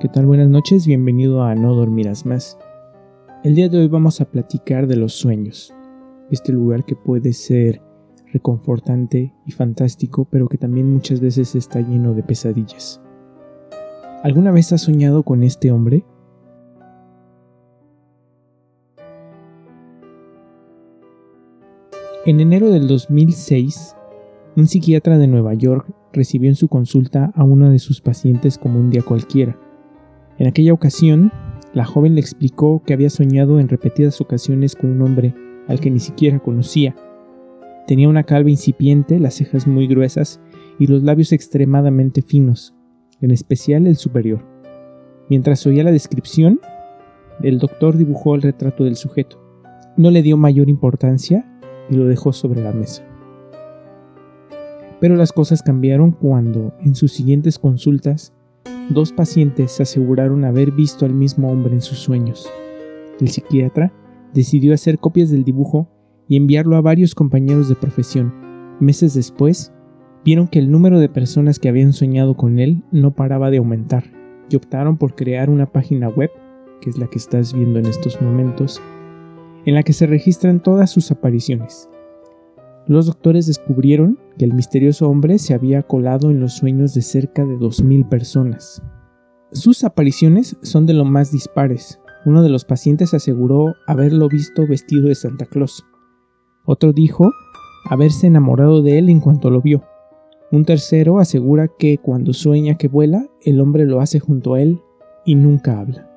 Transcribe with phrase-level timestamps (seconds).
[0.00, 0.26] ¿qué tal?
[0.26, 2.58] Buenas noches, bienvenido a No Dormirás Más.
[3.42, 5.72] El día de hoy vamos a platicar de los sueños,
[6.30, 7.80] este lugar que puede ser
[8.30, 13.00] reconfortante y fantástico, pero que también muchas veces está lleno de pesadillas.
[14.22, 16.04] ¿Alguna vez has soñado con este hombre?
[22.26, 23.96] En enero del 2006,
[24.56, 28.78] un psiquiatra de Nueva York recibió en su consulta a una de sus pacientes como
[28.78, 29.58] un día cualquiera.
[30.38, 31.32] En aquella ocasión,
[31.72, 35.34] la joven le explicó que había soñado en repetidas ocasiones con un hombre
[35.68, 36.94] al que ni siquiera conocía.
[37.86, 40.40] Tenía una calva incipiente, las cejas muy gruesas
[40.78, 42.74] y los labios extremadamente finos,
[43.20, 44.44] en especial el superior.
[45.28, 46.60] Mientras oía la descripción,
[47.42, 49.42] el doctor dibujó el retrato del sujeto.
[49.96, 51.46] No le dio mayor importancia
[51.90, 53.04] y lo dejó sobre la mesa.
[55.00, 58.32] Pero las cosas cambiaron cuando, en sus siguientes consultas,
[58.90, 62.48] dos pacientes aseguraron haber visto al mismo hombre en sus sueños.
[63.20, 63.92] El psiquiatra
[64.32, 65.88] decidió hacer copias del dibujo
[66.28, 68.32] y enviarlo a varios compañeros de profesión.
[68.80, 69.72] Meses después,
[70.24, 74.04] vieron que el número de personas que habían soñado con él no paraba de aumentar
[74.50, 76.30] y optaron por crear una página web,
[76.80, 78.80] que es la que estás viendo en estos momentos,
[79.64, 81.88] en la que se registran todas sus apariciones.
[82.88, 87.44] Los doctores descubrieron que el misterioso hombre se había colado en los sueños de cerca
[87.44, 88.80] de 2.000 personas.
[89.50, 92.00] Sus apariciones son de lo más dispares.
[92.24, 95.84] Uno de los pacientes aseguró haberlo visto vestido de Santa Claus.
[96.64, 97.32] Otro dijo
[97.88, 99.82] haberse enamorado de él en cuanto lo vio.
[100.52, 104.80] Un tercero asegura que cuando sueña que vuela, el hombre lo hace junto a él
[105.24, 106.08] y nunca habla.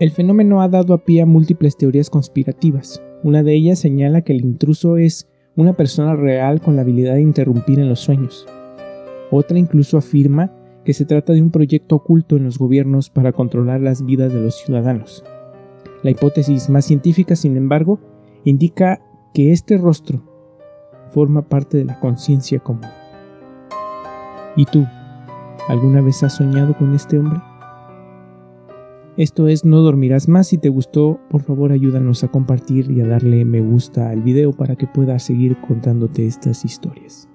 [0.00, 3.02] El fenómeno ha dado a pie a múltiples teorías conspirativas.
[3.22, 7.22] Una de ellas señala que el intruso es una persona real con la habilidad de
[7.22, 8.46] interrumpir en los sueños.
[9.30, 10.52] Otra incluso afirma
[10.84, 14.40] que se trata de un proyecto oculto en los gobiernos para controlar las vidas de
[14.40, 15.24] los ciudadanos.
[16.02, 17.98] La hipótesis más científica, sin embargo,
[18.44, 19.00] indica
[19.34, 20.22] que este rostro
[21.10, 22.88] forma parte de la conciencia común.
[24.54, 24.86] ¿Y tú?
[25.68, 27.40] ¿Alguna vez has soñado con este hombre?
[29.16, 30.48] Esto es No Dormirás Más.
[30.48, 34.52] Si te gustó, por favor ayúdanos a compartir y a darle me gusta al video
[34.52, 37.26] para que pueda seguir contándote estas historias.